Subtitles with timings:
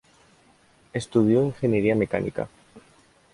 [0.93, 2.49] Estudió ingeniería mecánica.